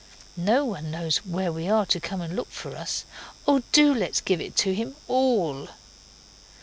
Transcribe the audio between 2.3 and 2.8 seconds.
look for